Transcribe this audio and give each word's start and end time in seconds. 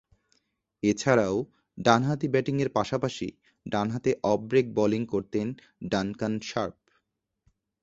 এছাড়াও, 0.83 1.35
ডানহাতে 1.77 2.25
ব্যাটিংয়ের 2.27 2.69
পাশাপাশি 2.69 3.27
ডানহাতে 3.65 4.11
অফ 4.23 4.39
ব্রেক 4.49 4.67
বোলিং 4.73 5.01
করতেন 5.05 5.47
ডানকান 5.91 6.33
শার্প। 6.41 6.75